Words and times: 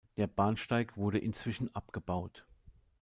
Der 0.17 0.25
Bahnsteig 0.25 0.97
wurde 0.97 1.19
inzwischen 1.19 1.75
abgebaut. 1.75 2.47